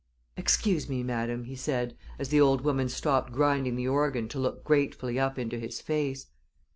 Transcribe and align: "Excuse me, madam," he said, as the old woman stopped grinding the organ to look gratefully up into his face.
"Excuse 0.35 0.89
me, 0.89 1.03
madam," 1.03 1.43
he 1.43 1.55
said, 1.55 1.95
as 2.17 2.29
the 2.29 2.41
old 2.41 2.61
woman 2.61 2.89
stopped 2.89 3.31
grinding 3.31 3.75
the 3.75 3.87
organ 3.87 4.27
to 4.29 4.39
look 4.39 4.63
gratefully 4.63 5.19
up 5.19 5.37
into 5.37 5.59
his 5.59 5.79
face. 5.79 6.25